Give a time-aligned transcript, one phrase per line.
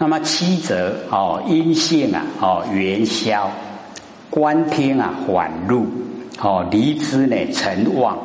[0.00, 3.50] 那么七则哦，阴性啊哦，元宵，
[4.30, 5.86] 观天啊，缓入
[6.40, 8.16] 哦，离之呢，成旺，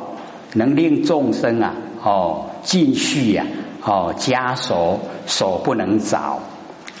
[0.52, 3.44] 能令众生啊哦，尽续呀
[3.82, 6.38] 哦，枷锁所不能找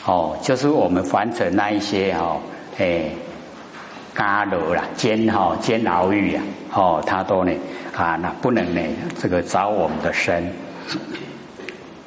[0.04, 2.40] 哦，就是我们凡尘那一些哦，
[2.78, 3.04] 哎，
[4.12, 6.42] 伽罗啦，监哈监牢狱啊
[6.74, 7.52] 哦，他都呢
[7.96, 8.80] 啊，那不能呢
[9.22, 10.52] 这个着我们的身。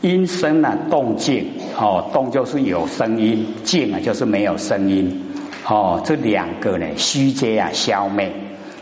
[0.02, 1.46] 音声啊，动静
[1.76, 5.24] 哦，动就是有声音，静啊就是没有声音
[5.68, 6.00] 哦。
[6.06, 8.32] 这两个呢，虚皆啊消灭，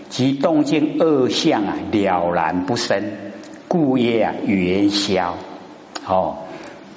[0.10, 3.02] 即动静二相啊了然不生，
[3.68, 5.34] 故曰啊元消
[6.06, 6.36] 哦。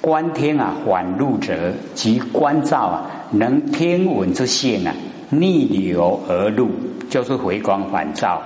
[0.01, 4.93] 观天啊，反入者，即观照啊，能天文之性啊，
[5.29, 6.69] 逆流而入，
[7.09, 8.41] 就是回光返照。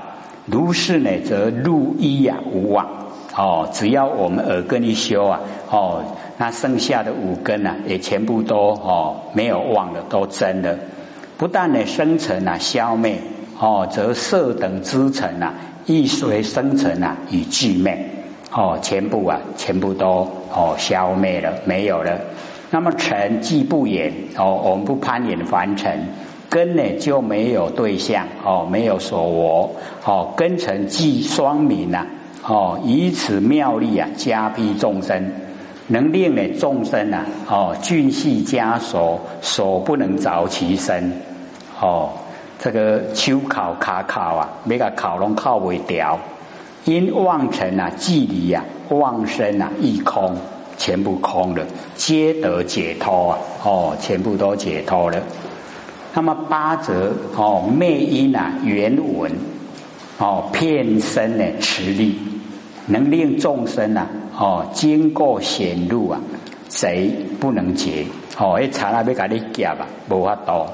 [0.46, 2.88] 如是呢，则入一啊无往。
[3.36, 5.40] 哦，只要我们耳根一修啊，
[5.72, 6.04] 哦，
[6.38, 10.78] 那剩下的五根啊，也全部都哦没有忘了，都真了。
[11.36, 13.18] 不但呢生成啊消灭，
[13.60, 15.52] 哦，则色等之尘啊，
[15.86, 17.98] 亦随生成啊与俱灭，
[18.52, 22.12] 哦，全部啊全部都哦消灭了，没有了。
[22.70, 26.00] 那么尘既不言，哦，我们不攀岩凡尘，
[26.50, 29.72] 根呢就没有对象，哦，没有所我，
[30.06, 32.06] 哦，根尘既双明呐。
[32.46, 35.32] 哦，以此妙力啊，加庇众生，
[35.88, 41.12] 能令呢众生啊，哦，俊系枷锁，所不能着其身。
[41.80, 42.10] 哦，
[42.60, 46.20] 这个秋考卡考啊，每个考拢考不掉。
[46.86, 50.36] 因妄尘啊，距离啊，妄身啊，一空，
[50.78, 53.38] 全部空了，皆得解脱啊！
[53.64, 55.18] 哦，全部都解脱了。
[56.14, 59.32] 那么八则哦，昧因啊，原文
[60.18, 62.16] 哦，片身呢，持力。
[62.86, 64.06] 能令众生啊，
[64.38, 66.20] 哦，经过险路啊，
[66.68, 68.06] 贼不能劫，
[68.38, 70.66] 哦，一查那要给你夹吧，无法度。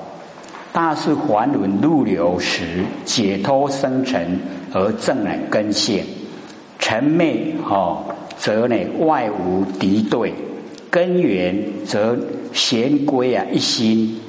[0.73, 4.39] 大是还轮入流时，解脱生成
[4.73, 6.04] 而正来根性，
[6.80, 8.04] 成灭哦，
[8.38, 10.33] 则呢外无敌对，
[10.89, 11.55] 根源
[11.86, 12.17] 则
[12.54, 14.20] 贤归啊一心，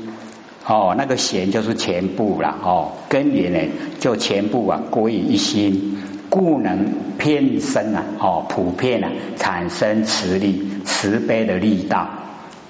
[0.67, 3.59] 哦，那个贤就是全部了，哦，根源呢
[3.99, 5.97] 就全部啊归于一心。
[6.29, 6.79] 故能
[7.19, 12.09] 偏生啊，哦，普遍啊，产生慈力、慈悲的力道。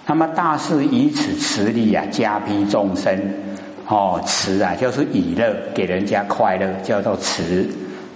[0.07, 3.15] 那么大士以此慈力啊，加庇众生，
[3.87, 7.43] 哦，慈啊，就是以乐给人家快乐，叫做慈；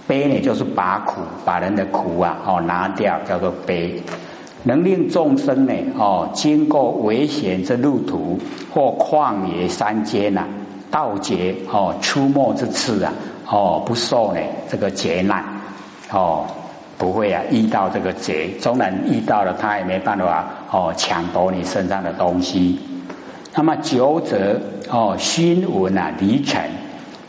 [0.07, 4.01] 悲呢，就是把苦，把人的苦啊，哦，拿掉，叫做悲。
[4.65, 8.37] 能令众生呢，哦，经过危险之路途
[8.73, 10.45] 或旷野山间呐，
[10.91, 13.13] 道劫哦，出没之次啊。
[13.47, 15.45] 哦，不受呢这个劫难，
[16.11, 16.47] 哦，
[16.97, 22.79] 不会啊遇到这个劫，纵然遇到了，他也没办法哦抢夺你身上的东西。
[23.53, 24.59] 那么九者
[24.89, 26.59] 哦，心闻啊离尘，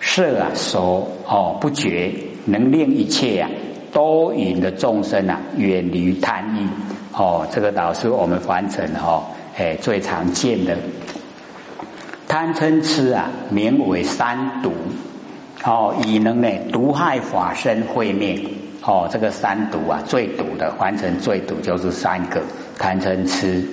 [0.01, 2.11] 色啊所哦不觉，
[2.47, 3.51] 能令一切啊
[3.93, 6.67] 多云的众生啊远离贪欲。
[7.19, 9.25] 哦，这个导师我们凡尘哈
[9.57, 10.77] 哎最常见的
[12.29, 14.71] 贪嗔痴啊，名为三毒。
[15.65, 18.39] 哦，以能呢毒害法身会灭。
[18.83, 22.41] 哦，这个三毒啊，最毒的，凡尘最毒就是三个
[22.79, 23.65] 贪嗔痴。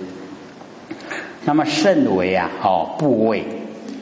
[1.43, 3.45] 那么甚为啊，哦部位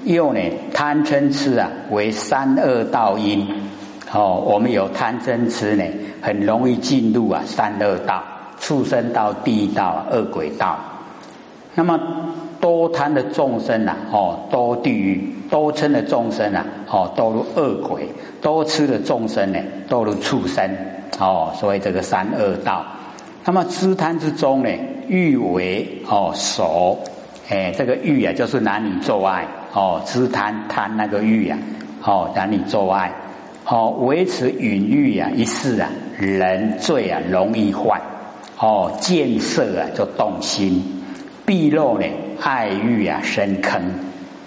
[0.04, 0.40] 又呢
[0.72, 3.48] 贪嗔痴啊为三恶道因。
[4.14, 5.84] 哦，我们有贪嗔痴呢，
[6.22, 8.24] 很容易进入啊三恶道，
[8.62, 10.80] 畜生道、地狱道、恶鬼道。
[11.76, 12.00] 那么。
[12.62, 15.18] 多贪的众生呐，哦，多地狱；
[15.50, 18.04] 多嗔的众生呐，哦，多入恶鬼；
[18.40, 19.58] 多吃的众生呢，
[19.90, 20.70] 堕入畜生。
[21.18, 22.86] 哦，所以这个三恶道。
[23.44, 24.70] 那么知贪之中呢，
[25.08, 27.00] 欲为哦所，
[27.50, 29.44] 哎，这个欲啊，就是男女做爱。
[29.74, 31.58] 哦，知贪贪那个欲啊，
[32.06, 33.12] 哦，男女做爱。
[33.66, 35.90] 哦，维持淫欲啊，一世啊，
[36.20, 38.00] 人最啊容易坏。
[38.62, 41.02] 哦，见色啊就动心。
[41.44, 42.06] 必落呢，
[42.40, 43.82] 爱欲啊深坑，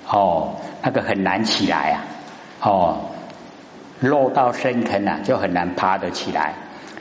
[0.09, 2.05] 哦，那个很难起来啊，
[2.63, 2.97] 哦，
[4.01, 6.55] 落到深坑啊，就很难爬得起来，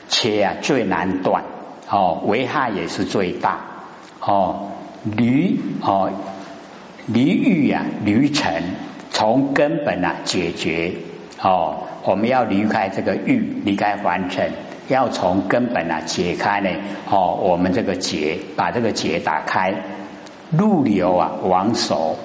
[0.10, 1.44] 且啊最难断，
[1.90, 3.60] 哦，危害也是最大，
[4.20, 4.72] 哦，
[5.16, 6.10] 离哦
[7.06, 8.62] 离欲啊离尘，
[9.12, 10.92] 从根本啊解决，
[11.42, 14.52] 哦，我们要离开这个欲，离开凡尘。
[14.88, 16.70] 要从根本啊解开呢，
[17.10, 19.74] 哦，我们这个结，把这个结打开，
[20.52, 22.18] 入流啊往手，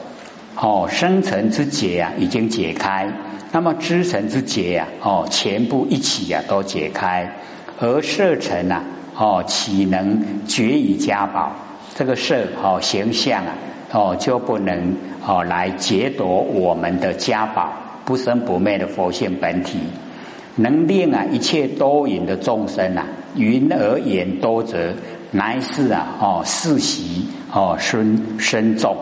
[0.57, 3.09] 哦，生成之结啊已经解开，
[3.53, 7.31] 那么知成之结啊，哦，全部一起啊都解开，
[7.79, 8.83] 而色尘啊，
[9.17, 11.53] 哦，岂能绝以家宝？
[11.95, 13.53] 这个色哦形象啊
[13.91, 14.95] 哦就不能
[15.27, 17.73] 哦来劫夺我们的家宝
[18.05, 19.81] 不生不灭的佛性本体，
[20.59, 23.07] 能令啊一切多云的众生啊
[23.37, 24.93] 云而言多则，
[25.31, 28.97] 乃是啊哦世袭哦身身重，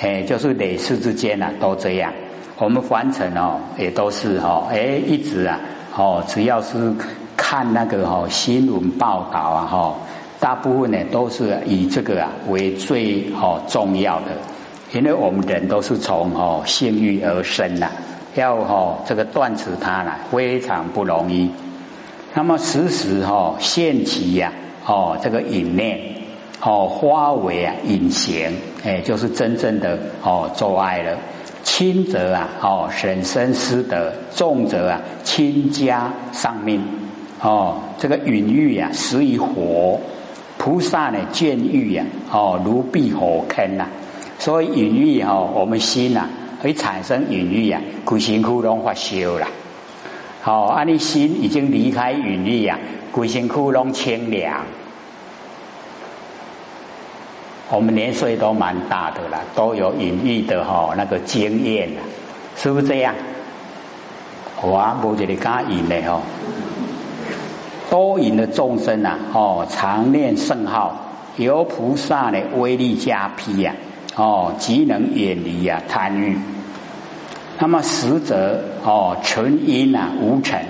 [0.00, 2.12] 哎就是累世之间啊都这样。
[2.58, 5.60] 我们凡尘哦，也都是哦，哎，一直啊，
[5.96, 6.92] 哦，只要是
[7.36, 9.94] 看那个哦新闻报道啊，哈，
[10.40, 14.32] 大部分呢都是以这个啊为最哦重要的，
[14.92, 17.88] 因为我们人都是从哦性欲而生呐，
[18.38, 21.50] 要哦这个断除它呢非常不容易。
[22.34, 24.52] 那么时时哦现起呀，
[24.86, 25.98] 哦这个隐念，
[26.62, 28.52] 哦化为啊隐形，
[28.84, 31.16] 哎，就是真正的哦做爱了。
[31.64, 36.82] 轻则啊，哦，损身失德；重则啊，倾家丧命。
[37.42, 40.00] 哦，这个允欲啊，死于火；
[40.56, 43.86] 菩萨呢，见欲呀，哦，如避火坑呐。
[44.38, 46.26] 所以隐欲哦，我们心呐，
[46.60, 49.46] 会产生隐欲呀，鬼神窟窿发烧了。
[50.42, 52.78] 好，啊，你心已经离开隐欲呀，
[53.12, 54.64] 鬼神窟窿清凉。
[57.70, 62.02] 我们年岁都蛮大的了，都有隐喻的哈那个经验了，
[62.56, 63.14] 是不是这样？
[64.62, 66.20] 我不觉得加引的哦，
[67.90, 70.96] 多引的众生啊，哦，常念圣号，
[71.36, 73.72] 由菩萨的威力加披呀，
[74.18, 76.36] 哦，即能远离呀贪欲。
[77.60, 80.60] 那么实则哦，纯因啊无尘，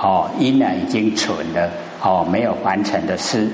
[0.00, 1.70] 哦，因呢已经存了，
[2.02, 3.46] 哦，没有完成的事，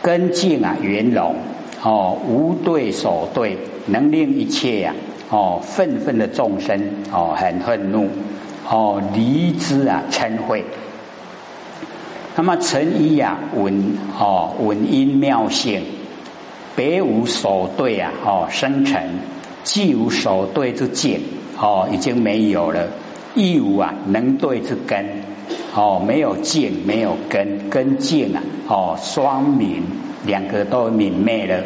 [0.00, 1.36] 根茎啊圆融。
[1.82, 4.94] 哦，无对所对，能令一切呀，
[5.30, 6.80] 哦，愤愤的众生
[7.12, 8.08] 哦，很愤怒，
[8.70, 10.62] 哦，离之啊，嗔恚。
[12.36, 13.84] 那么成一呀，稳
[14.18, 15.82] 哦，闻音妙性，
[16.74, 19.00] 别无所对啊，哦，生成
[19.64, 21.20] 既无所对之见，
[21.58, 22.86] 哦，已经没有了，
[23.34, 25.04] 亦无啊，能对之根，
[25.74, 29.82] 哦，没有见，没有根，根见啊，哦，双明。
[30.24, 31.60] 两个都泯灭了，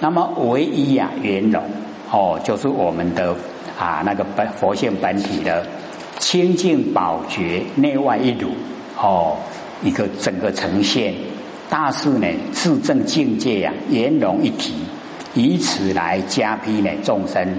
[0.00, 1.62] 那么唯一呀圆融
[2.10, 3.32] 哦，就是我们的
[3.78, 5.64] 啊那个本佛性本体的
[6.18, 8.48] 清净宝觉内外一如
[9.00, 9.36] 哦，
[9.84, 11.14] 一个整个呈现
[11.70, 14.74] 大事呢自证境界呀圆融一体，
[15.34, 17.56] 以此来加披呢众生。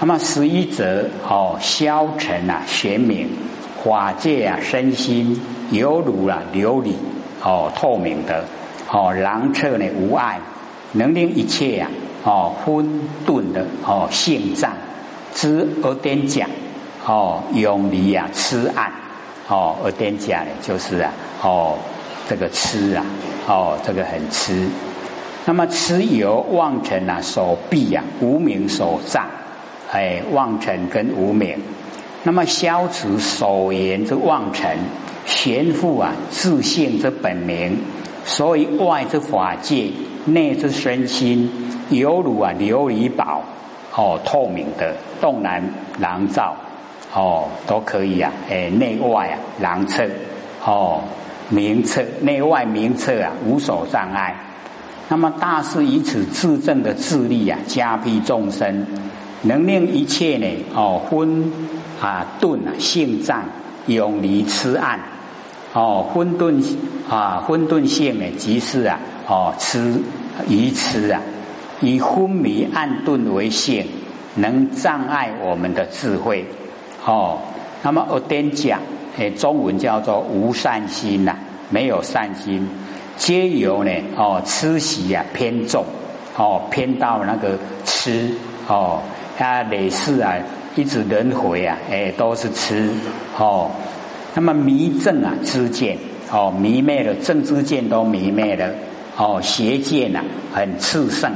[0.00, 3.28] 那么十一则哦消沉啊玄明
[3.82, 5.40] 法界啊身心
[5.70, 6.92] 犹如啊琉璃
[7.42, 8.44] 哦透明的。
[8.90, 10.40] 哦，狼彻呢无碍，
[10.92, 11.90] 能令一切呀，
[12.24, 12.84] 哦混
[13.26, 14.72] 沌的哦性脏
[15.34, 16.48] 之而颠讲，
[17.04, 18.90] 哦永离呀痴暗，
[19.46, 21.12] 哦而颠讲呢就是啊，
[21.42, 21.76] 哦
[22.28, 23.04] 这个痴啊，
[23.46, 24.68] 哦这个很痴。
[25.46, 29.24] 那么痴由妄尘啊所蔽啊，无名所障，
[29.90, 31.58] 哎妄尘跟无名，
[32.22, 34.76] 那么消除所言之妄尘，
[35.24, 37.78] 玄复啊自性之本名。
[38.24, 39.90] 所以外之法界，
[40.26, 41.50] 内之身心，
[41.88, 43.42] 犹如啊琉璃宝，
[43.96, 45.62] 哦，透明的，洞然
[45.98, 46.54] 囊照，
[47.14, 50.06] 哦，都可以啊，哎，内外啊，囊测，
[50.62, 51.00] 哦，
[51.50, 54.34] 明测，内外明测啊，无所障碍。
[55.08, 58.86] 那么大师以此自证的智力啊，加庇众生，
[59.42, 61.50] 能令一切呢，哦，昏
[62.00, 63.42] 啊顿啊性障，
[63.86, 65.00] 永离痴暗。
[65.74, 66.62] 哦，混沌
[67.08, 70.00] 啊，混沌性呢，即是啊，哦，痴
[70.48, 71.20] 愚痴啊，
[71.80, 73.86] 以昏迷暗顿为性，
[74.34, 76.44] 能障碍我们的智慧。
[77.04, 77.38] 哦，
[77.82, 78.80] 那么我点讲，
[79.18, 81.36] 诶，中文叫做无善心呐，
[81.70, 82.68] 没有善心，
[83.16, 85.84] 皆由呢，哦，吃习啊偏重，
[86.36, 88.30] 哦，偏到那个吃，
[88.68, 89.00] 哦，
[89.36, 90.34] 他累世啊，
[90.76, 92.88] 一直轮回啊，诶，都是吃，
[93.38, 93.70] 哦。
[94.34, 95.96] 那么迷正啊知见
[96.30, 98.72] 哦迷昧了正知见都迷昧了
[99.16, 100.22] 哦邪见呐
[100.54, 101.32] 很炽盛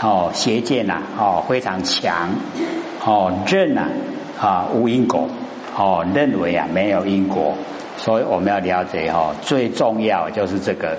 [0.00, 2.28] 哦邪见呐哦非常强
[3.04, 3.88] 哦认呐
[4.38, 5.26] 啊无 因果
[5.76, 7.54] 哦认为啊没有因果，
[7.98, 10.96] 所以我们要了解哈最重要就是这个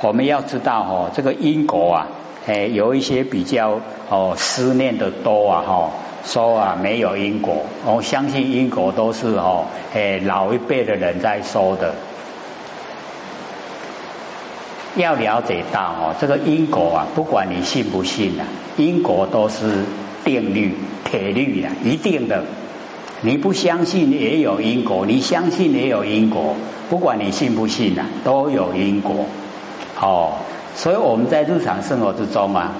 [0.00, 2.08] 我们要知道哈这个因果啊
[2.46, 5.90] 哎有一些比较哦思念的多啊哈。
[6.28, 11.94] 说啊，没有因果，我相信因果都是哦，诶，老一辈的人在说的。
[14.96, 18.44] 要了解到哦，这个因果啊，不管你信不信啊，
[18.76, 19.84] 因果都是
[20.24, 20.74] 定律、
[21.04, 22.42] 铁律啊，一定的。
[23.22, 26.54] 你不相信也有因果，你相信也有因果，
[26.90, 29.24] 不管你信不信啊，都有因果。
[30.00, 30.32] 哦，
[30.74, 32.70] 所以我们在日常生活之中啊，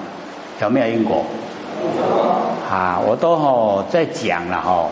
[0.61, 1.25] 有没有因果？
[2.71, 4.91] 啊，我都吼在讲了吼，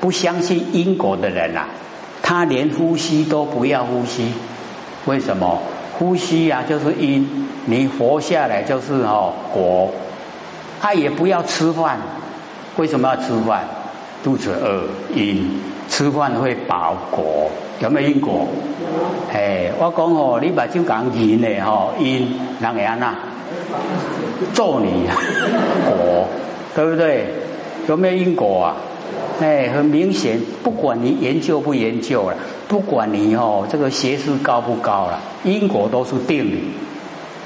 [0.00, 1.66] 不相信因果的人啊，
[2.22, 4.32] 他连呼吸都不要呼吸，
[5.06, 5.58] 为什么？
[5.98, 9.90] 呼吸呀就是因，你活下来就是吼果，
[10.80, 11.98] 他也不要吃饭，
[12.76, 13.64] 为什么要吃饭？
[14.26, 14.82] 肚子饿
[15.14, 15.48] 因，
[15.88, 18.48] 吃饭会饱果，有没有因果？
[19.32, 23.14] 哎，我讲哦，你把酒讲因呢吼因，人会安那？
[24.52, 25.06] 揍你
[25.88, 26.26] 果，
[26.74, 27.26] 对不对？
[27.86, 28.74] 有没有因果啊？
[29.40, 36.64] 哎，很明显，不管你研究不研究了，不管你哦这个学识高不高了，因果都是定理。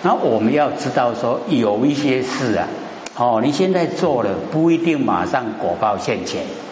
[0.03, 2.67] 那我们要知道说，有一些事啊，
[3.19, 6.70] 哦，你现在做了不一定马上果报现前，是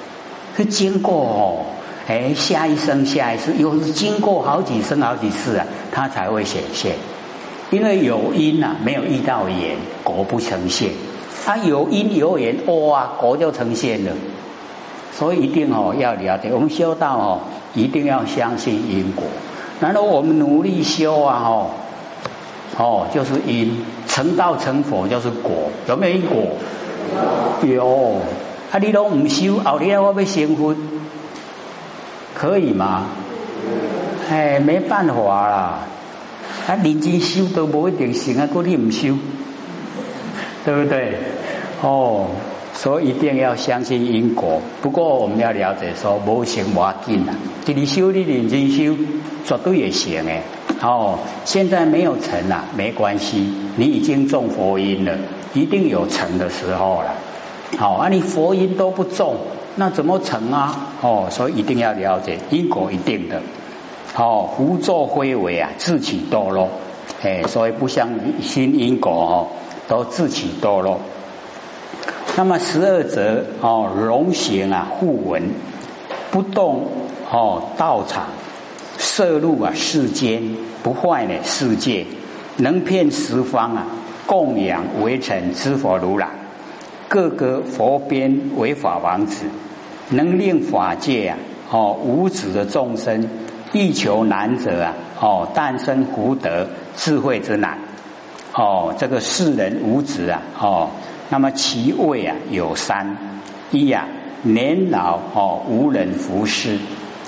[0.59, 1.63] 是经过哦，
[2.09, 6.97] 哎，下一生下一世，有经过好几生好几世啊，它才会显现。
[7.71, 10.91] 因为有因呐，没有遇到缘，果不呈现。
[11.47, 14.11] 它有因有缘，哇，果就呈现了。
[15.17, 17.41] 所以一定哦要了解，我们修道哦
[17.75, 19.25] 一定要相信因果。
[19.79, 21.71] 然后我们努力修啊哦，
[22.77, 25.53] 哦就是因成道成佛就是果，
[25.87, 26.37] 有没有因果？
[27.63, 28.21] 有。
[28.71, 30.77] 啊，你都唔修，后天我要成婚，
[32.35, 33.07] 可以吗？
[34.31, 35.79] 哎，没办法啦。
[36.67, 39.15] 啊，认真修都不一定行啊，果你唔修，
[40.67, 41.15] 对不对？
[41.81, 42.27] 哦，
[42.75, 44.61] 所以一定要相信因果。
[44.83, 47.33] 不过我们要了解说，无行无紧啊，
[47.65, 48.95] 你修你认真修，
[49.47, 50.43] 绝对也行诶。
[50.83, 55.17] 哦，现在没有成啊，没关系，你已经种佛因了，
[55.55, 57.15] 一定有成的时候了。
[57.77, 59.37] 好啊，你佛因都不种，
[59.77, 60.89] 那怎么成啊？
[61.03, 63.41] 哦，所以一定要了解因果，一定的。
[64.17, 66.69] 哦，胡作非为啊，自取堕落。
[67.23, 68.09] 哎，所以不相
[68.41, 69.47] 信因果哦，
[69.87, 70.99] 都自取堕落。
[72.37, 75.43] 那么十二则哦，龙行啊，互文
[76.31, 76.87] 不动
[77.31, 78.27] 哦，道场
[78.97, 80.43] 摄入啊世间
[80.83, 82.07] 不坏呢世界，
[82.57, 83.87] 能骗十方啊，
[84.27, 86.29] 供养围城知佛如来，
[87.09, 89.47] 各个佛边为法王子，
[90.11, 91.39] 能令法界啊
[91.71, 93.29] 哦无止的众生。
[93.75, 97.79] 欲求难者啊，哦，诞生福德智慧之难，
[98.55, 100.89] 哦，这个世人无子啊，哦，
[101.29, 103.15] 那么其位啊有三：
[103.71, 104.09] 一呀，
[104.41, 106.79] 年老哦无人服侍；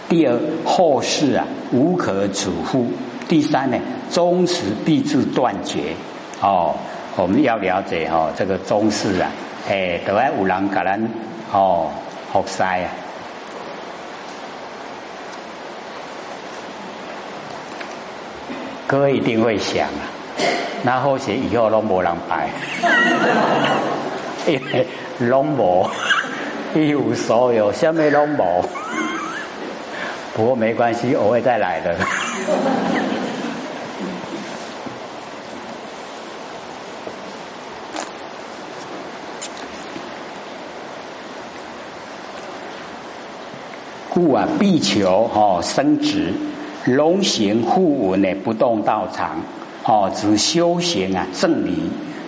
[0.08, 0.34] 第二，
[0.64, 2.86] 后世啊无可嘱咐；
[3.28, 3.76] 第三呢，
[4.10, 5.94] 终时必至断绝。
[6.40, 6.74] 哦，
[7.18, 9.30] 我们要了解哦，这个终世啊，
[9.70, 11.00] 哎，都爱有人给咱
[11.52, 11.92] 哦
[12.32, 12.90] 服侍啊。
[18.88, 20.02] 哥一定会想啊，
[20.82, 22.48] 那或许以后拢无人拜，
[24.48, 24.84] 因为
[25.20, 25.88] 拢无
[26.74, 28.64] 一无所有，下面拢无。
[30.34, 31.94] 不过没关系，我会再来的。
[44.10, 46.32] 故啊，必求哦升职。
[46.86, 49.38] 龙行护文呢，不动道场，
[49.84, 51.74] 哦，只修行啊，正理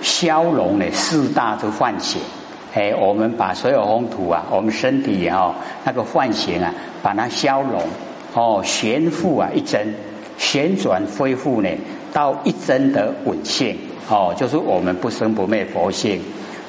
[0.02, 2.18] 消融呢四大之幻邪。
[2.74, 6.72] 哎，我们把所有红土啊，我们身体哦那个幻邪啊，
[7.02, 7.80] 把它消融，
[8.34, 9.94] 哦，旋复啊一真，
[10.38, 11.68] 旋转恢复呢
[12.12, 13.76] 到一真的稳性，
[14.08, 16.20] 哦，就是我们不生不灭佛性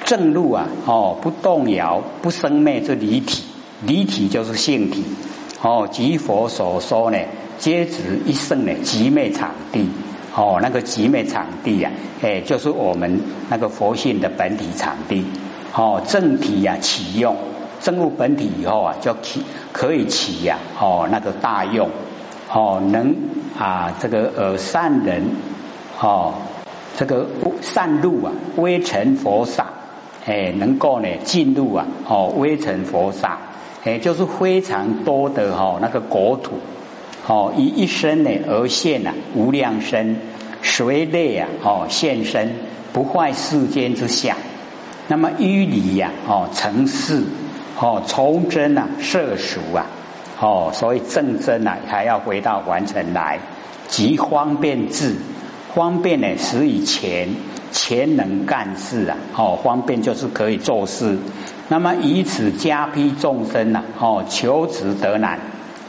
[0.06, 3.44] 正路啊，哦，不动摇不生灭之离体，
[3.86, 5.04] 离体就是性体，
[5.62, 7.18] 哦，即佛所说呢。
[7.60, 9.88] 皆指一生的极灭场地，
[10.36, 11.90] 哦，那个极灭场地呀，
[12.22, 15.24] 哎，就是我们那个佛性的本体场地，
[15.74, 17.34] 哦，正体呀启用，
[17.80, 21.90] 正入本体以后啊，就起可以起呀，哦，那个大用，
[22.52, 23.16] 哦，能
[23.58, 25.24] 啊这个呃善人，
[26.02, 26.34] 哦，
[26.98, 27.26] 这个
[27.62, 29.66] 善入啊，微尘佛刹，
[30.26, 33.38] 哎，能够呢进入啊，哦，微尘佛刹，
[33.84, 36.54] 哎，就是非常多的哈那个国土。
[37.28, 40.18] 哦，以一生呢而现啊，无量身，
[40.62, 42.54] 随类啊，哦现身
[42.92, 44.36] 不坏世间之相。
[45.08, 47.24] 那么于理呀，哦成事，
[47.80, 49.86] 哦从真啊，涉俗啊，
[50.40, 53.40] 哦所以正真啊，还要回到完成来，
[53.88, 55.16] 即方便智，
[55.74, 57.30] 方便呢使以前
[57.72, 61.18] 前能干事啊，哦方便就是可以做事。
[61.70, 65.40] 那么以此加披众生呐，哦求职得难。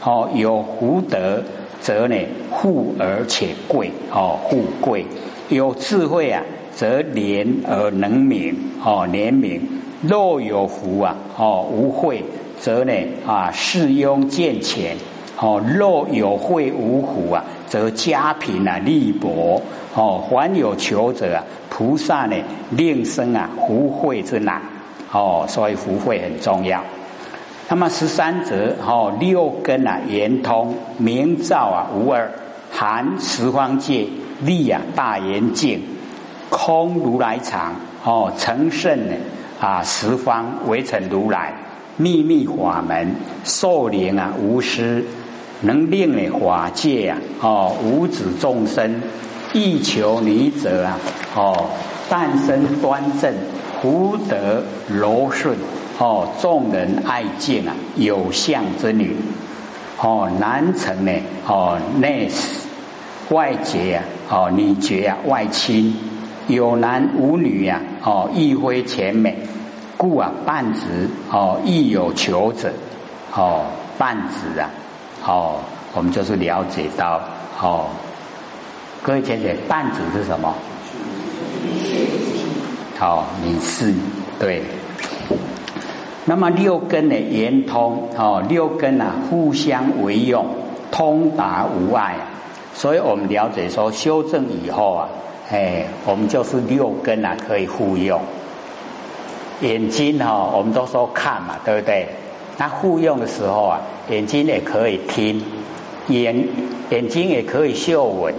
[0.03, 1.41] 哦，有福德
[1.81, 2.15] 则呢
[2.51, 5.03] 富而且贵哦，富贵
[5.49, 6.43] 有智慧啊，
[6.75, 9.59] 则廉而能明哦，廉明；
[10.03, 12.23] 若有福啊，哦，无慧
[12.59, 12.93] 则呢
[13.25, 14.95] 啊，世庸见浅
[15.39, 19.59] 哦；若有慧无福啊，则家贫啊，力薄
[19.95, 20.23] 哦。
[20.29, 22.35] 凡有求者啊，菩萨呢，
[22.69, 24.61] 令生啊，福慧之难
[25.15, 25.45] 哦。
[25.47, 26.83] 所以福慧很重要。
[27.69, 32.29] 那么十三则哦，六根啊，圆通，明照啊，无二，
[32.69, 34.05] 含十方界。
[34.41, 35.81] 力啊，大圆镜，
[36.49, 39.13] 空如来藏哦，成圣呢
[39.61, 41.53] 啊，十方围成如来，
[41.95, 45.01] 秘密法门，受灵啊，无私，
[45.61, 49.01] 能令呢法界啊哦，无子众生，
[49.53, 50.99] 欲求女者啊
[51.33, 51.67] 哦，
[52.09, 53.33] 诞生端正，
[53.85, 55.55] 福德柔顺
[55.99, 59.15] 哦，众人爱见啊，有相之女
[60.01, 61.11] 哦，难成呢
[61.45, 62.27] 哦，内
[63.29, 64.01] 外结呀。
[64.27, 65.95] 哦，女爵啊，外亲
[66.47, 69.37] 有男无女呀，哦，亦非前美，
[69.95, 72.73] 故啊，半子哦，亦有求者，
[73.35, 73.65] 哦，
[73.99, 74.67] 半子啊，
[75.27, 75.57] 哦，
[75.93, 77.21] 我们就是了解到
[77.61, 77.85] 哦，
[79.03, 80.51] 各位姐姐，半子是什么？
[82.97, 83.93] 好，你是
[84.39, 84.61] 对。
[86.23, 90.45] 那么六根的圆通，哦，六根啊，互相为用，
[90.89, 92.15] 通达无碍。
[92.73, 95.09] 所以我们了解说，修正以后啊，
[95.51, 98.17] 哎，我们就是六根啊可以互用。
[99.59, 102.07] 眼睛哈，我们都说看嘛，对不对？
[102.57, 105.43] 那互用的时候啊，眼睛也可以听，
[106.07, 106.47] 眼
[106.91, 108.33] 眼睛也可以嗅闻，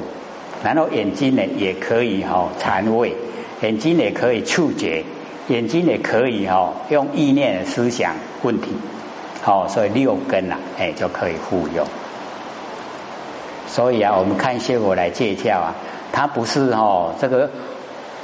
[0.64, 3.14] 然后眼睛呢也可以哈禅味，
[3.62, 5.02] 眼睛也可以触觉，
[5.48, 8.72] 眼睛也可以哦用意念思想问题，
[9.42, 11.86] 好，所以六根啊，哎就可以互用。
[13.66, 15.75] 所以啊，我们看谢佛来介绍啊，
[16.12, 17.50] 他不是哦，这个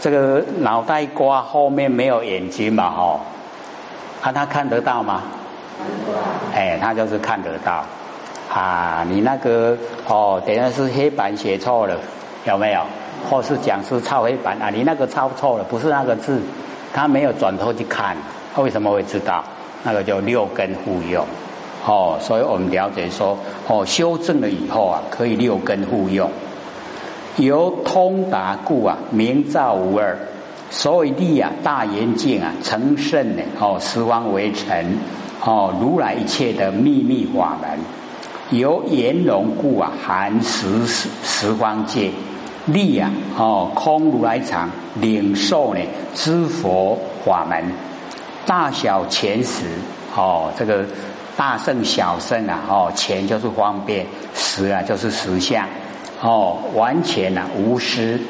[0.00, 3.20] 这个脑袋瓜后面没有眼睛嘛，哦，
[4.20, 5.22] 啊，他看得到吗？
[6.54, 7.84] 哎，他就是看得到
[8.52, 9.04] 啊。
[9.08, 9.76] 你那个
[10.06, 11.96] 哦，等下是黑板写错了，
[12.44, 12.80] 有没有？
[13.28, 14.70] 或是讲师抄黑板啊？
[14.70, 16.40] 你那个抄错了，不是那个字，
[16.92, 18.16] 他没有转头去看，
[18.54, 19.42] 他为什么会知道？
[19.82, 21.24] 那个叫六根互用。
[21.84, 26.30] 哦，所以我们了解说，哦，修正了以后啊，可以六根互用，
[27.36, 30.16] 由通达故啊，明照无二。
[30.70, 34.96] 所以立啊，大圆镜啊，成圣呢，哦，十方为尘，
[35.44, 42.10] 哦，如来一切的秘密法门，由圆融故啊，含十十十方界，
[42.66, 44.68] 力啊，哦，空如来藏，
[45.00, 45.80] 领受呢，
[46.14, 47.64] 知佛法门，
[48.46, 49.64] 大小前十，
[50.16, 50.84] 哦，这个。
[51.34, 55.66] 大圣小圣啊，哦，前就是方便，实啊就是实相，
[56.20, 58.20] 哦，完全啊无私，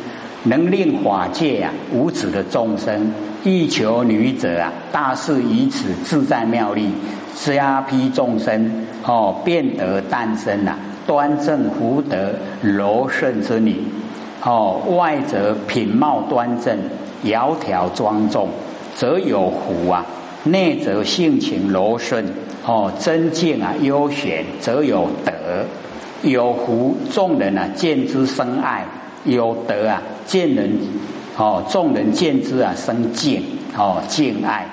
[0.45, 6.93] 能令法界啊无止的众生，欲求女者啊，大事以此自在妙力，
[7.35, 8.71] 加披众生，
[9.05, 13.85] 哦，变得诞生啊，端正福德柔顺之女，
[14.45, 16.77] 哦，外则品貌端正，
[17.25, 18.49] 窈窕庄重，
[18.95, 20.05] 则有福啊，
[20.45, 22.25] 内则性情柔顺。
[22.65, 25.33] 哦，真境啊，优选则有德，
[26.23, 28.83] 有福众人啊，见之生爱；
[29.25, 30.71] 有德啊，见人
[31.37, 33.43] 哦，众人见之啊，生敬
[33.77, 34.65] 哦，敬爱。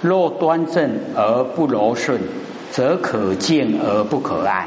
[0.00, 2.20] 若端正而不柔顺，
[2.70, 4.66] 则可敬而不可爱；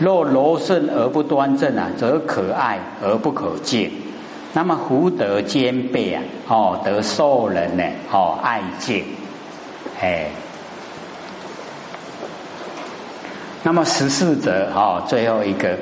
[0.00, 3.90] 若柔顺而不端正啊，则可爱而不可敬。
[4.54, 9.04] 那么福德兼备啊，哦，得受人呢，哦，爱敬，
[10.00, 10.26] 哎。
[13.62, 15.76] 那么十四则哈，最后一个，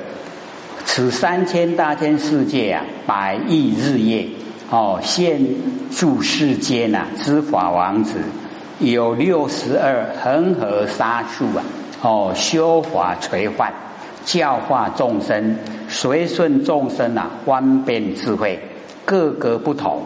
[0.85, 4.27] 此三千大千世界啊，百亿日夜
[4.69, 5.41] 哦，现
[5.89, 8.19] 住世间呐，知法王子
[8.79, 11.63] 有六十二恒河沙数啊，
[12.01, 13.73] 哦，修法垂范，
[14.29, 15.55] 教化众生，
[15.87, 18.59] 随顺众生啊，方便智慧，
[19.03, 20.03] 各个不同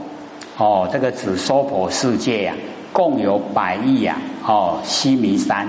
[0.58, 2.54] 哦，这个指娑婆世界呀，
[2.94, 4.16] 共有百亿呀，
[4.48, 5.68] 哦，须弥山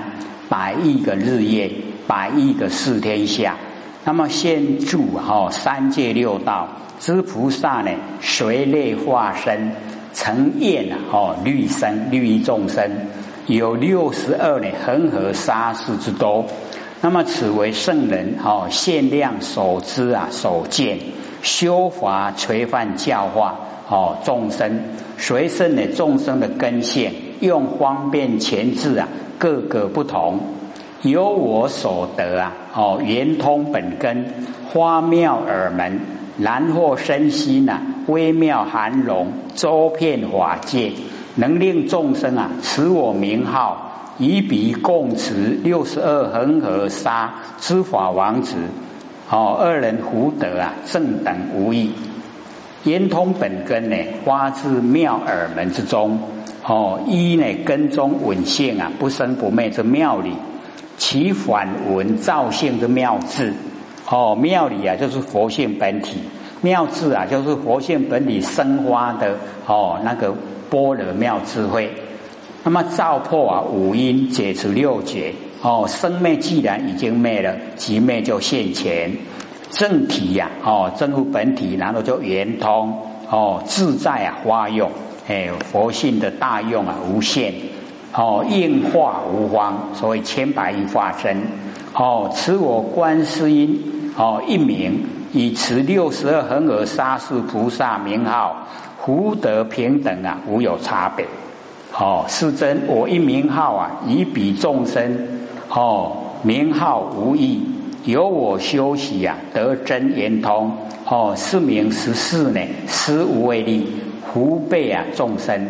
[0.48, 1.68] 百亿个日夜。
[2.06, 3.56] 百亿个四天下，
[4.04, 6.68] 那么现住哈三界六道
[7.00, 7.90] 之菩萨呢，
[8.20, 9.72] 随类化身
[10.12, 12.86] 成焰啊，哦律生律众生，
[13.46, 16.44] 有六十二呢恒河沙数之多。
[17.04, 20.98] 那么此为圣人哦，限量所知啊，所见
[21.42, 23.54] 修法垂范教化
[23.90, 24.80] 哦众生，
[25.18, 30.40] 随身的众生的根线，用方便前置啊，各个不同。
[31.02, 34.24] 由我所得啊，哦，圆通本根，
[34.72, 36.00] 花妙耳门，
[36.38, 40.90] 然后身心呐微妙含容，周遍法界，
[41.34, 48.56] 能令众生啊持我名号，以彼共持六十二恒河沙之法王子。
[49.30, 51.90] 哦，二人福德啊正等无异。
[52.84, 56.18] 圆通本根呢，发自妙耳门之中。
[56.66, 60.32] 哦，一呢根中稳性啊，不生不灭之妙理，
[60.96, 63.52] 其反文造性之妙智。
[64.08, 66.18] 哦，妙理啊，就是佛性本体；
[66.60, 69.34] 妙智啊，就是佛性本体生发的
[69.66, 70.34] 哦那个
[70.70, 71.90] 般若妙智慧。
[72.64, 75.32] 那么照破啊五阴，解除六劫。
[75.60, 79.12] 哦，生灭既然已经灭了，即灭就现前。
[79.70, 82.96] 正体呀，哦，正入本体，然后就圆通，
[83.30, 84.90] 哦，自在啊，花用，
[85.26, 87.52] 哎，佛性的大用啊，无限，
[88.14, 91.36] 哦，应化无方，所以千百亿化身，
[91.94, 98.56] 哦，持我观世音，哦，一名以持六十二恒河沙数菩萨名号，
[99.04, 101.26] 福德平等啊，无有差别，
[101.98, 105.16] 哦，是真我一名号啊，以彼众生，
[105.68, 107.62] 哦，名号无异。
[108.04, 110.70] 由我修习啊，得真圆通
[111.06, 113.86] 哦，是名十四呢，实无畏力，
[114.30, 115.66] 福备啊众生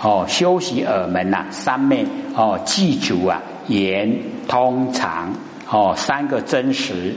[0.00, 4.16] 哦，修习耳门呐，三昧哦，记住啊，圆
[4.46, 5.32] 通常
[5.68, 7.12] 哦，三个真实，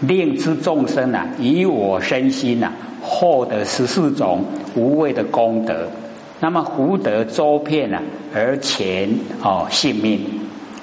[0.00, 4.42] 令之众生呐，以我身心呐，获得十四种
[4.74, 5.86] 无畏的功德，
[6.42, 8.02] 那么福德周遍呐，
[8.34, 9.08] 而前
[9.44, 10.18] 哦性命，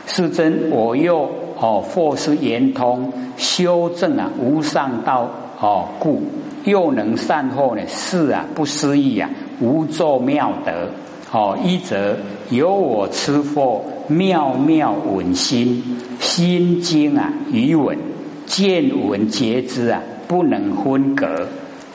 [0.08, 1.30] 是真我又。
[1.62, 6.24] 哦，或是圆通修正啊，无上道哦，故
[6.64, 7.82] 又能善后呢？
[7.86, 10.88] 是啊，不思议啊，无作妙德
[11.34, 11.58] 哦。
[11.62, 12.16] 一则
[12.50, 15.84] 有我吃佛妙妙稳心
[16.22, 17.98] 心经啊，语稳
[18.46, 21.46] 见闻皆知啊，不能分隔，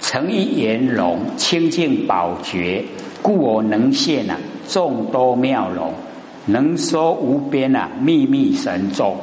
[0.03, 2.85] 诚意圆融清净宝觉，
[3.25, 4.37] 故我能现啊
[4.69, 5.95] 众多妙容，
[6.45, 9.17] 能说无边啊秘密神咒。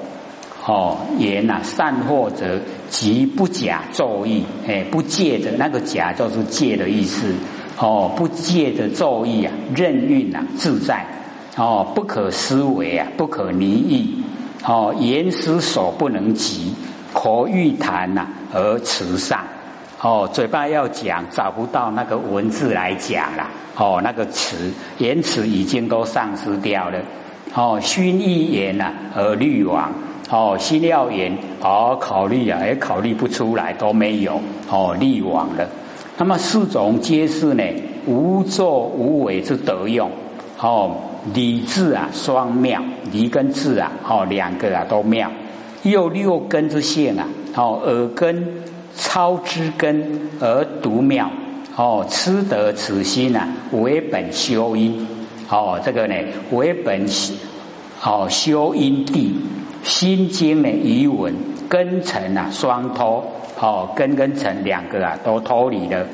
[0.66, 2.60] 哦，言呐，善或者
[2.90, 7.32] 即不假咒意，哎，不借着那个假就是借的意思。
[7.78, 11.06] 哦，不借着咒意啊，任运呐，自在。
[11.58, 14.24] 哦，不可思维啊，不可拟议。
[14.66, 16.74] 哦，言思所不能及，
[17.14, 19.40] 可欲谈呐而慈善。
[20.04, 23.48] 哦，嘴巴要讲，找不到那个文字来讲了。
[23.78, 27.00] 哦，那个词言辞已经都丧失掉了。
[27.54, 29.92] 哦，虚意言呐而虑亡。
[30.30, 35.68] 哦，心要言哦，考虑啊，也考虑不出来，都没有哦，利往了。
[36.18, 37.64] 那么四种皆是呢，
[38.08, 40.10] 无作无为之德用。
[40.60, 40.96] 哦，
[41.34, 45.30] 理智啊，双妙，理跟智啊，哦，两个啊都妙。
[45.84, 48.48] 又六根之性啊，哦，耳根
[48.96, 51.30] 超之根而独妙。
[51.76, 55.08] 哦，吃得此心啊，为本修因。
[55.50, 56.16] 哦，这个呢，
[56.52, 57.08] 为本
[58.04, 59.36] 哦修因地。
[59.84, 61.34] 心经呢，语文
[61.68, 63.26] 根尘啊，双脱
[63.60, 66.06] 哦，根跟尘两个啊，都脱离了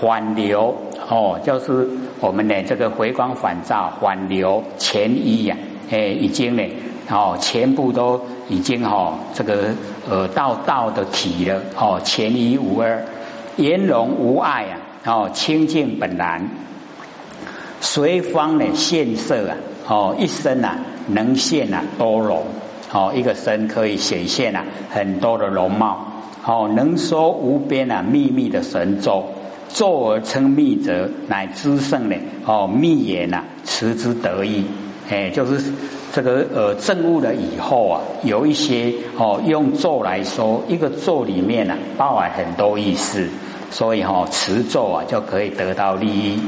[0.00, 0.76] 反流
[1.08, 1.86] 哦，就是
[2.18, 5.56] 我们的这个回光返照，反流前一呀，
[5.90, 6.62] 哎，已经呢
[7.08, 9.68] 哦，全部都已经哦，这个
[10.08, 13.04] 呃道道的体了哦，前一无二，
[13.56, 16.48] 圆融无碍啊，哦，清净本然，
[17.80, 19.56] 随方呢现色啊，
[19.88, 22.44] 哦，一生啊能现啊多容。
[22.94, 26.06] 哦，一个身可以显现啊很多的容貌，
[26.44, 29.24] 哦，能说无边啊秘密的神咒，
[29.70, 32.16] 咒而称密者，乃知圣呢。
[32.44, 34.66] 哦，密言呐，持之得意，
[35.08, 35.72] 哎，就是
[36.12, 43.26] 这个呃证悟了以后啊，有一些哦用咒来说，一个咒里面呢包含很多意思，
[43.70, 46.38] 所以哈持咒啊就可以得到利益。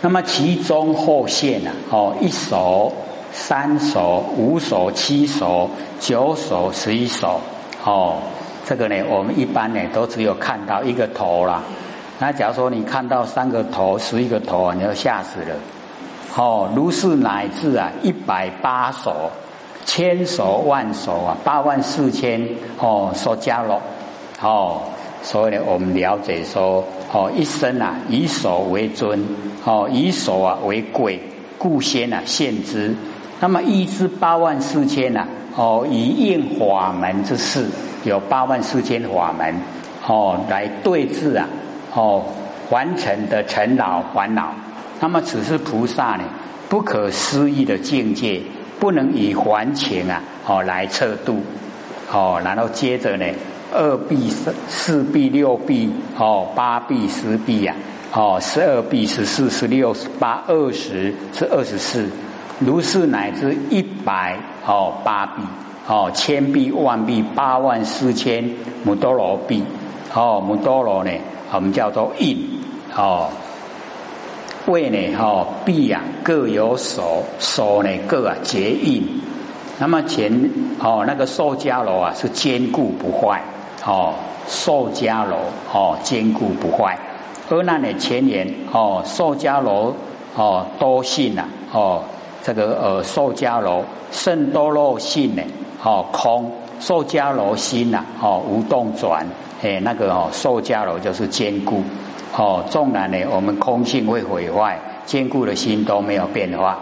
[0.00, 2.92] 那么其中后现呢，哦一首。
[3.34, 7.40] 三首、五首、七首、九首、十一首，
[7.82, 8.18] 哦，
[8.66, 11.62] 这个呢，我们一般呢都只有看到一个头啦。
[12.18, 15.56] 那假如说你看到三个头、十一个头啊，你就吓死了。
[16.34, 19.30] 哦，如是乃至啊，一百八首、
[19.84, 23.80] 千首、万首啊，八万四千哦，所加了
[24.40, 24.80] 哦。
[25.22, 29.22] 所以呢，我们了解说，哦，一生啊，以手为尊，
[29.64, 31.20] 哦，以手啊为贵，
[31.58, 32.94] 故先啊现之。
[33.38, 37.68] 那么一至八万四千呐，哦，以应法门之事，
[38.04, 39.54] 有八万四千法门，
[40.06, 41.46] 哦，来对治啊，
[41.94, 42.22] 哦，
[42.70, 44.52] 完成的尘劳烦恼。
[45.02, 46.22] 那么此是菩萨呢，
[46.68, 48.40] 不可思议的境界，
[48.78, 51.42] 不能以还情啊，哦，来测度，
[52.12, 53.26] 哦，然后接着呢，
[53.74, 57.74] 二臂四四臂六臂哦，八臂十臂呀，
[58.12, 62.08] 哦，十二臂十四十六十八二十是二十四，
[62.60, 65.42] 如是乃至一百哦八臂
[65.88, 68.48] 哦千臂万臂八万四千
[68.84, 69.64] 摩多罗臂
[70.14, 71.10] 哦摩多罗呢，
[71.52, 72.38] 我们叫做印
[72.96, 73.28] 哦。
[74.66, 79.02] 胃呢，哈，臂啊各有手，手呢各啊结印。
[79.78, 80.32] 那么前
[80.78, 83.42] 哦那个寿迦楼啊是坚固不坏，
[83.84, 84.14] 哦
[84.46, 85.36] 寿迦楼
[85.72, 86.96] 哦坚固不坏。
[87.50, 89.92] 而那呢前言哦寿迦楼
[90.36, 92.04] 哦多性呐，哦
[92.42, 95.42] 这个呃寿迦楼甚多肉性呢，
[95.82, 96.48] 哦空
[96.78, 99.26] 寿迦楼心呐，哦无动转，
[99.62, 101.82] 哎那个哦寿迦楼就是坚固。
[102.34, 106.78] 哦，纵然呢，我们空性会毁坏，坚固的心都没有变化。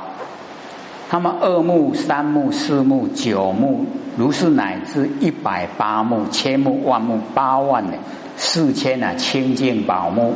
[1.11, 3.85] 那么二目、三目、四目、九目，
[4.17, 7.95] 如是乃至一百八目、千目、万目、八万呢，
[8.37, 10.33] 四千啊，清净宝目，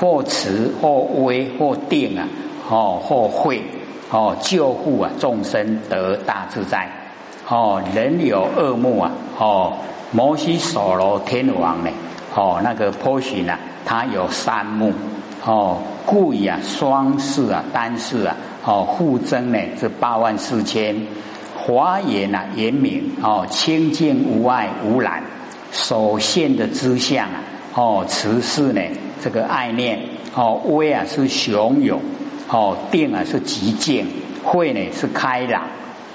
[0.00, 2.26] 或慈或威或定啊，
[2.70, 3.62] 哦或慧
[4.10, 6.88] 哦救护啊众生得大自在。
[7.46, 9.74] 哦，人有二目啊，哦
[10.10, 11.90] 摩西所罗天王呢，
[12.34, 13.58] 哦那个波旬啊。
[13.84, 14.92] 它有三目，
[15.44, 20.96] 哦，故以啊双视啊单视啊，哦互增呢这八万四千，
[21.54, 25.22] 华严啊严明哦清净无碍无染，
[25.70, 27.42] 所现的之相啊，
[27.74, 28.80] 哦慈是呢
[29.22, 30.00] 这个爱念，
[30.34, 32.00] 哦威啊是雄勇，
[32.48, 34.06] 哦定啊是极静，
[34.42, 35.62] 慧呢是开朗，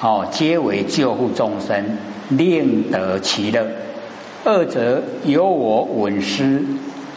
[0.02, 1.98] 哦皆为救护众生，
[2.30, 3.64] 令得其乐。
[4.44, 6.64] 二者有我稳师。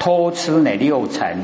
[0.02, 1.38] 偷吃呢六尘，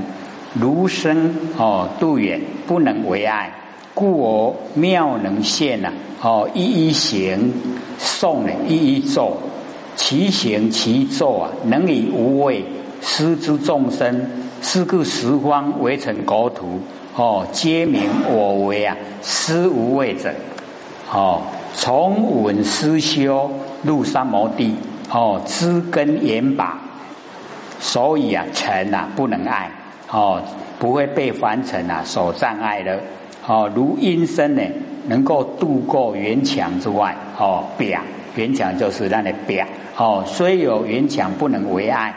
[0.53, 3.53] 如生哦度远不能为爱，
[3.95, 7.53] 故我妙能现呐哦一一行
[8.01, 9.37] 诵呢一一咒，
[9.95, 12.65] 其行其咒啊能以无畏
[13.01, 14.29] 施之众生，
[14.61, 16.81] 是故十方为成国土
[17.15, 20.35] 哦皆名我为啊施无畏者
[21.13, 21.43] 哦
[21.75, 23.49] 从稳思修
[23.85, 24.75] 入三摩地
[25.13, 26.88] 哦知根言把。
[27.81, 29.71] 所以啊，尘啊不能爱
[30.11, 30.43] 哦，
[30.79, 32.99] 不会被凡尘啊所障碍的
[33.47, 33.71] 哦。
[33.75, 34.63] 如阴身呢，
[35.07, 38.01] 能够度过圆墙之外哦，表
[38.37, 40.25] 圆墙就是那里表哦。
[40.27, 42.15] 虽有圆墙，不能为爱。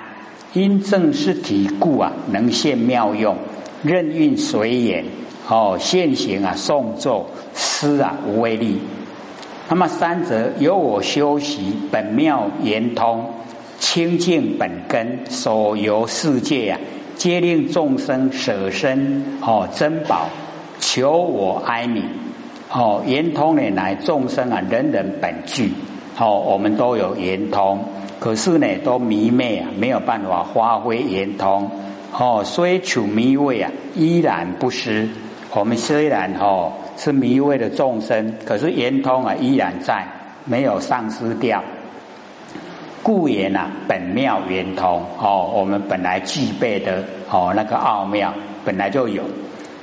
[0.54, 3.38] 因正是体故啊，能现妙用，
[3.84, 5.06] 任运随缘
[5.48, 5.78] 哦。
[5.80, 8.82] 现行啊，诵咒诗啊，无威力。
[9.70, 13.26] 那么三者由我修习本妙圆通。
[13.82, 16.80] 清净本根，所游世界呀，
[17.16, 20.28] 皆令众生舍身哦珍宝，
[20.80, 22.04] 求我哀悯
[22.72, 25.74] 哦圆通呢，乃众生啊人人本具
[26.20, 27.84] 哦，我们都有圆通，
[28.20, 31.70] 可是呢都迷昧啊，没有办法发挥圆通
[32.18, 35.10] 哦，虽处迷味啊，依然不失。
[35.56, 40.06] 我们虽然哦是迷味的众生，可是圆通啊依然在，
[40.46, 41.62] 没有丧失掉。
[43.04, 48.32] 故言呐，本妙圆通哦，我们本来具备的哦，那个奥妙
[48.64, 49.24] 本来就有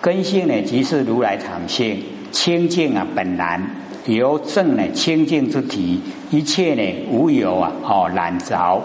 [0.01, 2.01] 根性呢，即是如来常性
[2.31, 3.61] 清净啊，本然
[4.07, 6.01] 由正呢清净之体，
[6.31, 8.81] 一切呢无有啊哦染着，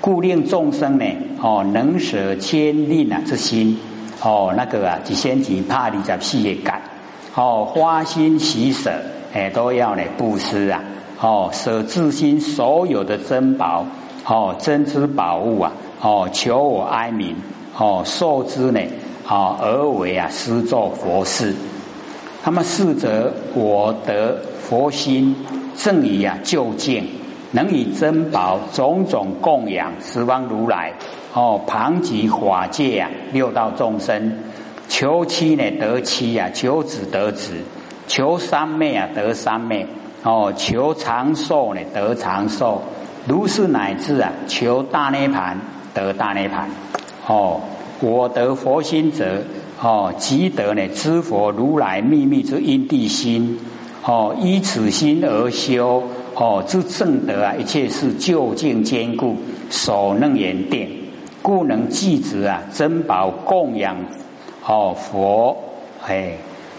[0.00, 1.04] 故令众生呢
[1.40, 3.78] 哦能舍千令啊之心
[4.22, 6.82] 哦那个啊，只先只怕你在事业感
[7.36, 8.90] 哦花心喜舍
[9.32, 10.82] 哎都要呢布施啊。
[11.20, 13.84] 哦，舍自心所有的珍宝，
[14.24, 17.34] 哦，珍之宝物啊，哦，求我哀民，
[17.76, 18.80] 哦，受之呢，
[19.28, 21.52] 哦，而为啊，施作佛事。
[22.44, 25.34] 那么四则我得佛心，
[25.74, 27.04] 正以啊就近，
[27.50, 30.92] 能以珍宝种种供养十方如来，
[31.34, 34.38] 哦，旁及法界啊，六道众生，
[34.88, 37.54] 求妻呢得妻啊，求子得子，
[38.06, 39.84] 求三昧啊得三昧。
[40.22, 42.80] 哦，求长寿呢，得长寿；
[43.26, 45.58] 如是乃至啊，求大涅盘，
[45.94, 46.68] 得大涅盘。
[47.26, 47.60] 哦，
[48.00, 49.42] 我得佛心者，
[49.80, 53.58] 哦，即得呢知佛如来秘密之因地心。
[54.04, 56.02] 哦，依此心而修，
[56.34, 59.36] 哦，之正德啊，一切是究竟坚固，
[59.68, 60.88] 所能言定，
[61.42, 63.94] 故能继之啊，珍宝供养，
[64.66, 65.54] 哦，佛，
[66.06, 66.32] 哎，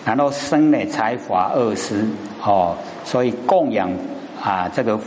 [0.04, 2.04] 然后生呢财华二施，
[2.44, 2.76] 哦。
[3.04, 3.90] 所以供养
[4.42, 5.00] 啊，这个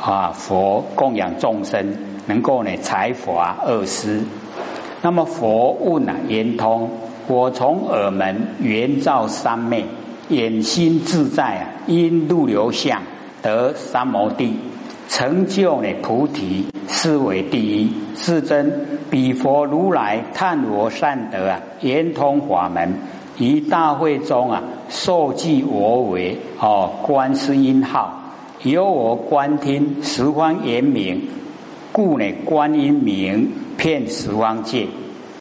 [0.00, 4.22] 啊佛供养众生，能够呢财华二施。
[5.02, 6.90] 那么佛问啊圆通，
[7.26, 9.84] 我从耳门圆照三昧，
[10.28, 13.00] 眼心自在啊，因入流相
[13.40, 14.54] 得三摩地，
[15.08, 17.90] 成就呢菩提，是为第一。
[18.14, 18.70] 是真
[19.08, 22.92] 彼佛如来探罗善德啊，圆通法门，
[23.38, 28.12] 于大会中啊，受记我为哦，观世音号，
[28.64, 31.28] 由我观听十方圆明，
[31.92, 34.88] 故乃观音名遍十方界。